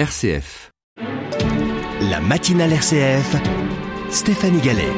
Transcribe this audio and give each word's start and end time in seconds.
RCF. 0.00 0.70
La 2.08 2.22
matinale 2.22 2.72
RCF, 2.72 3.36
Stéphanie 4.08 4.62
Gallet. 4.62 4.88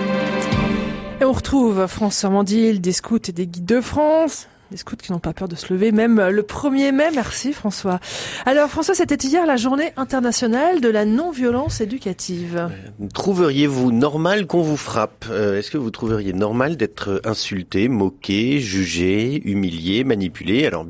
Et 1.21 1.25
on 1.25 1.33
retrouve 1.33 1.89
François 1.89 2.31
Mandil, 2.31 2.81
des 2.81 2.93
scouts 2.93 3.19
et 3.29 3.33
des 3.33 3.49
guides 3.49 3.65
de 3.65 3.81
France. 3.81 4.47
Des 4.71 4.77
scouts 4.77 4.95
qui 4.95 5.11
n'ont 5.11 5.19
pas 5.19 5.33
peur 5.33 5.49
de 5.49 5.57
se 5.57 5.73
lever, 5.73 5.91
même 5.91 6.21
le 6.29 6.43
1er 6.43 6.93
mai. 6.93 7.09
Merci 7.17 7.53
François. 7.53 7.99
Alors 8.47 8.69
François, 8.69 8.95
c'était 8.95 9.17
hier 9.17 9.45
la 9.45 9.57
journée 9.57 9.93
internationale 9.97 10.81
de 10.81 10.89
la 10.89 11.05
non-violence 11.05 11.81
éducative. 11.81 12.69
Trouveriez-vous 13.13 13.91
normal 13.91 14.47
qu'on 14.47 14.63
vous 14.63 14.77
frappe? 14.77 15.25
Euh, 15.29 15.59
Est-ce 15.59 15.73
que 15.73 15.79
vous 15.79 15.91
trouveriez 15.91 16.33
normal 16.33 16.77
d'être 16.77 17.21
insulté, 17.25 17.89
moqué, 17.89 18.61
jugé, 18.61 19.43
humilié, 19.45 20.05
manipulé? 20.05 20.65
Alors 20.65 20.87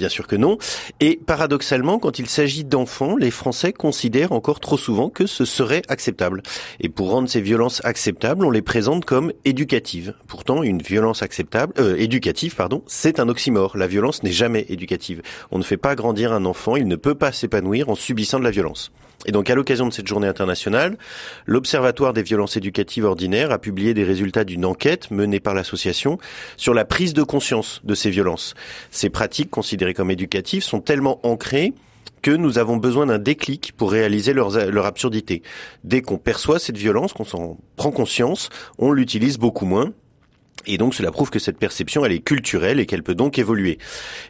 Bien 0.00 0.08
sûr 0.08 0.26
que 0.26 0.34
non. 0.34 0.56
Et 1.00 1.20
paradoxalement, 1.26 1.98
quand 1.98 2.18
il 2.18 2.26
s'agit 2.26 2.64
d'enfants, 2.64 3.16
les 3.16 3.30
Français 3.30 3.74
considèrent 3.74 4.32
encore 4.32 4.58
trop 4.58 4.78
souvent 4.78 5.10
que 5.10 5.26
ce 5.26 5.44
serait 5.44 5.82
acceptable. 5.88 6.42
Et 6.80 6.88
pour 6.88 7.10
rendre 7.10 7.28
ces 7.28 7.42
violences 7.42 7.84
acceptables, 7.84 8.46
on 8.46 8.50
les 8.50 8.62
présente 8.62 9.04
comme 9.04 9.34
éducatives. 9.44 10.14
Pourtant, 10.26 10.62
une 10.62 10.80
violence 10.80 11.22
acceptable, 11.22 11.74
euh, 11.78 11.96
éducative, 11.98 12.54
pardon, 12.54 12.82
c'est 12.86 13.20
un 13.20 13.28
oxymore. 13.28 13.76
La 13.76 13.86
violence 13.86 14.22
n'est 14.22 14.32
jamais 14.32 14.64
éducative. 14.70 15.20
On 15.50 15.58
ne 15.58 15.62
fait 15.62 15.76
pas 15.76 15.94
grandir 15.94 16.32
un 16.32 16.46
enfant, 16.46 16.76
il 16.76 16.88
ne 16.88 16.96
peut 16.96 17.14
pas 17.14 17.30
s'épanouir 17.30 17.90
en 17.90 17.94
subissant 17.94 18.38
de 18.38 18.44
la 18.44 18.50
violence. 18.50 18.92
Et 19.26 19.32
donc, 19.32 19.50
à 19.50 19.54
l'occasion 19.54 19.86
de 19.86 19.92
cette 19.92 20.06
journée 20.06 20.28
internationale, 20.28 20.96
l'Observatoire 21.44 22.14
des 22.14 22.22
violences 22.22 22.56
éducatives 22.56 23.04
ordinaires 23.04 23.50
a 23.50 23.58
publié 23.58 23.92
des 23.92 24.04
résultats 24.04 24.44
d'une 24.44 24.64
enquête 24.64 25.10
menée 25.10 25.40
par 25.40 25.54
l'association 25.54 26.18
sur 26.56 26.72
la 26.72 26.86
prise 26.86 27.12
de 27.12 27.22
conscience 27.22 27.82
de 27.84 27.94
ces 27.94 28.10
violences. 28.10 28.54
Ces 28.90 29.10
pratiques 29.10 29.50
considérées 29.50 29.94
comme 29.94 30.10
éducatives 30.10 30.62
sont 30.62 30.80
tellement 30.80 31.20
ancrées 31.22 31.74
que 32.22 32.30
nous 32.30 32.58
avons 32.58 32.76
besoin 32.76 33.06
d'un 33.06 33.18
déclic 33.18 33.72
pour 33.76 33.92
réaliser 33.92 34.32
leur, 34.32 34.50
leur 34.50 34.86
absurdité. 34.86 35.42
Dès 35.84 36.02
qu'on 36.02 36.18
perçoit 36.18 36.58
cette 36.58 36.76
violence, 36.76 37.12
qu'on 37.12 37.24
s'en 37.24 37.58
prend 37.76 37.90
conscience, 37.90 38.48
on 38.78 38.92
l'utilise 38.92 39.38
beaucoup 39.38 39.66
moins 39.66 39.92
et 40.66 40.78
donc 40.78 40.94
cela 40.94 41.10
prouve 41.10 41.30
que 41.30 41.38
cette 41.38 41.58
perception, 41.58 42.04
elle 42.04 42.12
est 42.12 42.20
culturelle 42.20 42.80
et 42.80 42.86
qu'elle 42.86 43.02
peut 43.02 43.14
donc 43.14 43.38
évoluer. 43.38 43.78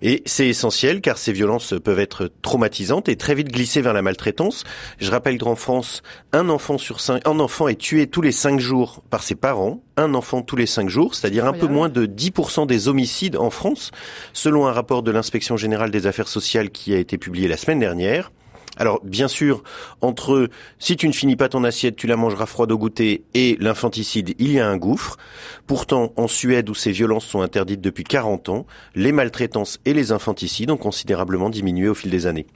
Et 0.03 0.23
c'est 0.27 0.49
essentiel 0.49 1.01
car 1.01 1.19
ces 1.19 1.33
violences 1.33 1.75
peuvent 1.83 2.01
être 2.01 2.31
traumatisantes 2.43 3.09
et 3.09 3.17
très 3.17 3.35
vite 3.35 3.49
glisser 3.49 3.81
vers 3.81 3.93
la 3.93 4.03
maltraitance. 4.03 4.65
Je 4.99 5.11
rappelle 5.11 5.39
qu'en 5.39 5.57
France, 5.57 6.03
un 6.33 6.49
enfant 6.49 6.79
sur 6.79 7.01
cinq, 7.01 7.27
un 7.27 7.39
enfant 7.41 7.69
est 7.69 7.81
tué 7.81 8.07
tous 8.07 8.23
les 8.23 8.33
cinq 8.33 8.61
jours 8.61 9.03
par 9.11 9.23
ses 9.23 9.35
parents, 9.35 9.83
un 9.97 10.15
enfant 10.15 10.43
tous 10.43 10.57
les 10.57 10.67
cinq 10.67 10.89
jours, 10.89 11.15
c'est-à-dire 11.15 11.47
un 11.47 11.53
peu 11.53 11.67
moins 11.67 11.89
de 11.89 12.07
10% 12.07 12.67
des 12.67 12.89
homicides 12.89 13.37
en 13.37 13.51
France, 13.51 13.91
selon 14.33 14.67
un 14.67 14.73
rapport 14.73 15.03
de 15.03 15.11
l'inspection 15.11 15.57
générale 15.57 15.91
des 15.91 16.07
affaires 16.07 16.29
sociales 16.29 16.71
qui 16.71 16.95
a 16.95 16.99
été 16.99 17.19
publié 17.19 17.49
la 17.49 17.57
semaine 17.57 17.81
dernière. 17.81 18.31
Alors 18.77 19.01
bien 19.05 19.29
sûr, 19.29 19.63
entre 20.01 20.49
si 20.79 20.97
tu 20.97 21.09
ne 21.09 21.13
finis 21.13 21.37
pas 21.37 21.49
ton 21.49 21.65
assiette, 21.65 21.97
tu 21.97 22.07
la 22.07 22.17
mangeras 22.17 22.47
froide 22.47 22.73
au 22.73 22.79
goûter 22.79 23.25
et 23.35 23.57
l'infanticide, 23.61 24.35
il 24.39 24.53
y 24.53 24.61
a 24.61 24.69
un 24.69 24.77
gouffre. 24.77 25.17
Pourtant, 25.67 26.13
en 26.17 26.29
Suède, 26.29 26.71
où 26.71 26.75
ces 26.75 26.93
violences 26.93 27.27
sont 27.27 27.43
interdites 27.43 27.81
depuis 27.81 28.05
40 28.05 28.49
ans, 28.49 28.67
les 28.95 29.13
maltraitances 29.13 29.81
et 29.85 29.93
les 29.93 30.13
infanticides 30.13 30.71
ont 30.71 30.77
considérablement 30.77 31.51
diminué 31.51 31.89
au 31.89 31.95
fil 31.95 32.11
des 32.11 32.27
années. 32.27 32.47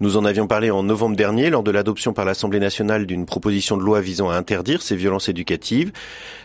Nous 0.00 0.16
en 0.16 0.24
avions 0.24 0.46
parlé 0.46 0.70
en 0.70 0.82
novembre 0.82 1.16
dernier 1.16 1.50
lors 1.50 1.62
de 1.62 1.70
l'adoption 1.70 2.12
par 2.12 2.24
l'Assemblée 2.24 2.60
nationale 2.60 3.06
d'une 3.06 3.26
proposition 3.26 3.76
de 3.76 3.82
loi 3.82 4.00
visant 4.00 4.30
à 4.30 4.36
interdire 4.36 4.82
ces 4.82 4.96
violences 4.96 5.28
éducatives. 5.28 5.92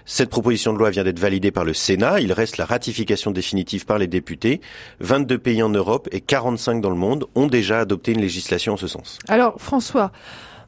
Cette 0.06 0.30
proposition 0.30 0.74
de 0.74 0.80
loi 0.80 0.90
vient 0.90 1.04
d'être 1.04 1.20
validée 1.20 1.52
par 1.52 1.66
le 1.66 1.74
Sénat. 1.74 2.20
Il 2.20 2.34
reste 2.34 2.58
la 2.58 2.66
ratification 2.66 3.32
définitive 3.32 3.86
par 3.86 3.98
les 3.98 4.08
députés. 4.08 4.62
22 5.00 5.38
pays 5.38 5.62
en 5.62 5.70
Europe 5.70 6.08
et 6.12 6.22
45 6.22 6.82
dans 6.82 6.90
le 6.90 6.96
monde 6.96 7.26
ont 7.36 7.48
déjà 7.48 7.80
adopté 7.80 8.14
une 8.14 8.22
législation 8.22 8.74
en 8.74 8.78
ce 8.78 8.88
sens. 8.88 9.20
Alors 9.28 9.56
François, 9.60 10.12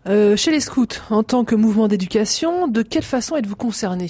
euh, 0.08 0.36
chez 0.36 0.50
les 0.50 0.60
scouts, 0.60 0.88
en 1.12 1.22
tant 1.22 1.46
que 1.46 1.54
mouvement 1.54 1.88
d'éducation, 1.88 2.68
de 2.68 2.82
quelle 2.82 3.04
façon 3.04 3.36
êtes-vous 3.36 3.56
concerné? 3.56 4.08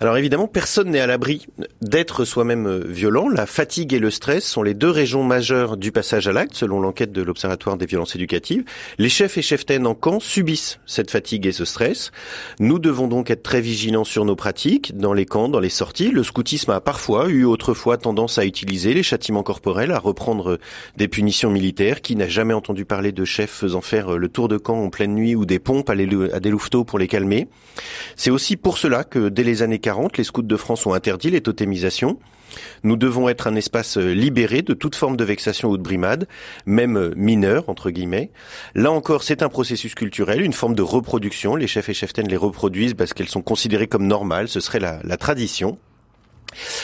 Alors 0.00 0.16
évidemment, 0.16 0.46
personne 0.46 0.90
n'est 0.90 1.00
à 1.00 1.06
l'abri 1.06 1.46
d'être 1.82 2.24
soi-même 2.24 2.66
euh, 2.66 2.84
violent. 2.86 3.28
La 3.28 3.46
fatigue 3.46 3.92
et 3.92 3.98
le 3.98 4.10
stress 4.10 4.44
sont 4.44 4.62
les 4.62 4.72
deux 4.72 4.88
régions 4.88 5.24
majeures 5.24 5.76
du 5.76 5.90
passage 5.92 6.28
à 6.28 6.32
l'acte, 6.32 6.54
selon 6.54 6.80
l'enquête 6.80 7.12
de 7.12 7.22
l'Observatoire 7.22 7.76
des 7.76 7.86
violences 7.86 8.14
éducatives. 8.14 8.64
Les 8.98 9.08
chefs 9.08 9.36
et 9.36 9.42
cheftaines 9.42 9.86
en 9.86 9.94
camp 9.94 10.20
subissent 10.20 10.78
cette 10.86 11.10
fatigue 11.10 11.46
et 11.46 11.52
ce 11.52 11.64
stress. 11.64 12.12
Nous 12.60 12.78
devons 12.78 13.08
donc 13.08 13.30
être 13.30 13.42
très 13.42 13.60
vigilants 13.60 14.04
sur 14.04 14.24
nos 14.24 14.36
pratiques, 14.36 14.96
dans 14.96 15.12
les 15.12 15.26
camps, 15.26 15.48
dans 15.48 15.60
les 15.60 15.68
sorties. 15.70 16.10
Le 16.12 16.22
scoutisme 16.22 16.70
a 16.70 16.80
parfois 16.80 17.28
eu 17.28 17.44
autrefois 17.44 17.98
tendance 17.98 18.38
à 18.38 18.46
utiliser 18.46 18.94
les 18.94 19.02
châtiments 19.02 19.42
corporels, 19.42 19.90
à 19.90 19.98
reprendre 19.98 20.58
des 20.96 21.08
punitions 21.08 21.50
militaires. 21.50 22.00
Qui 22.00 22.14
n'a 22.14 22.28
jamais 22.28 22.54
entendu 22.54 22.84
parler 22.84 23.12
de 23.12 23.24
chefs 23.24 23.50
faisant 23.50 23.80
faire 23.80 24.16
le 24.16 24.28
tour 24.28 24.48
de 24.48 24.56
camp 24.56 24.82
en 24.82 24.88
pleine 25.00 25.14
nuit 25.14 25.34
ou 25.34 25.46
des 25.46 25.58
pompes 25.58 25.88
à, 25.88 25.96
des 25.96 26.50
louveteaux 26.50 26.84
pour 26.84 26.98
les 26.98 27.08
calmer. 27.08 27.48
C'est 28.16 28.30
aussi 28.30 28.58
pour 28.58 28.76
cela 28.76 29.02
que 29.02 29.30
dès 29.30 29.44
les 29.44 29.62
années 29.62 29.78
40, 29.78 30.18
les 30.18 30.24
scouts 30.24 30.42
de 30.42 30.56
France 30.58 30.84
ont 30.84 30.92
interdit 30.92 31.30
les 31.30 31.40
totémisations. 31.40 32.18
Nous 32.82 32.98
devons 32.98 33.30
être 33.30 33.46
un 33.46 33.54
espace 33.54 33.96
libéré 33.96 34.60
de 34.60 34.74
toute 34.74 34.94
forme 34.94 35.16
de 35.16 35.24
vexation 35.24 35.70
ou 35.70 35.78
de 35.78 35.82
brimade, 35.82 36.28
même 36.66 37.14
mineure, 37.16 37.70
entre 37.70 37.90
guillemets. 37.90 38.30
Là 38.74 38.92
encore, 38.92 39.22
c'est 39.22 39.42
un 39.42 39.48
processus 39.48 39.94
culturel, 39.94 40.42
une 40.42 40.52
forme 40.52 40.74
de 40.74 40.82
reproduction. 40.82 41.56
Les 41.56 41.66
chefs 41.66 41.88
et 41.88 41.94
cheftaines 41.94 42.28
les 42.28 42.36
reproduisent 42.36 42.92
parce 42.92 43.14
qu'elles 43.14 43.28
sont 43.30 43.40
considérées 43.40 43.86
comme 43.86 44.06
normales. 44.06 44.48
Ce 44.48 44.60
serait 44.60 44.80
la 44.80 45.16
tradition. 45.16 45.78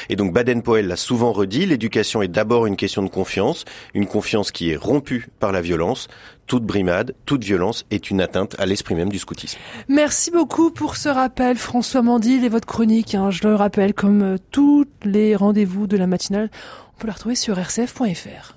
Et 0.08 0.16
donc 0.16 0.32
Baden-Powell 0.32 0.86
l'a 0.86 0.96
souvent 0.96 1.32
redit, 1.32 1.66
l'éducation 1.66 2.22
est 2.22 2.28
d'abord 2.28 2.66
une 2.66 2.76
question 2.76 3.02
de 3.02 3.08
confiance, 3.08 3.64
une 3.94 4.06
confiance 4.06 4.50
qui 4.50 4.70
est 4.70 4.76
rompue 4.76 5.28
par 5.40 5.52
la 5.52 5.60
violence. 5.60 6.08
Toute 6.46 6.64
brimade, 6.64 7.14
toute 7.24 7.42
violence 7.42 7.84
est 7.90 8.08
une 8.08 8.20
atteinte 8.20 8.54
à 8.60 8.66
l'esprit 8.66 8.94
même 8.94 9.08
du 9.08 9.18
scoutisme. 9.18 9.58
Merci 9.88 10.30
beaucoup 10.30 10.70
pour 10.70 10.94
ce 10.94 11.08
rappel, 11.08 11.56
François 11.56 12.02
Mandil, 12.02 12.44
et 12.44 12.48
votre 12.48 12.68
chronique. 12.68 13.16
Hein, 13.16 13.30
je 13.30 13.48
le 13.48 13.56
rappelle, 13.56 13.94
comme 13.94 14.22
euh, 14.22 14.36
tous 14.52 14.86
les 15.02 15.34
rendez-vous 15.34 15.88
de 15.88 15.96
la 15.96 16.06
matinale, 16.06 16.50
on 16.96 17.00
peut 17.00 17.08
la 17.08 17.14
retrouver 17.14 17.34
sur 17.34 17.56
rcf.fr. 17.56 18.54